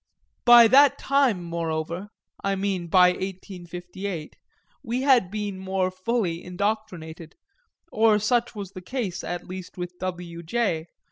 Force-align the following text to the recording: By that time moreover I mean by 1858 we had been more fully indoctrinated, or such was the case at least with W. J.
By 0.45 0.67
that 0.67 0.97
time 0.97 1.43
moreover 1.43 2.07
I 2.43 2.55
mean 2.55 2.87
by 2.87 3.09
1858 3.09 4.35
we 4.83 5.03
had 5.03 5.29
been 5.29 5.59
more 5.59 5.91
fully 5.91 6.43
indoctrinated, 6.43 7.35
or 7.91 8.17
such 8.17 8.55
was 8.55 8.71
the 8.71 8.81
case 8.81 9.23
at 9.23 9.47
least 9.47 9.77
with 9.77 9.99
W. 9.99 10.41
J. 10.41 10.87